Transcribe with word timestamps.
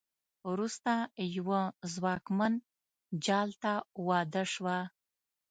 وروسته 0.51 0.91
یوه 1.37 1.61
ځواکمن 1.93 2.53
جال 3.25 3.49
ته 3.61 3.73
واده 4.07 4.43
شوه. 4.53 4.77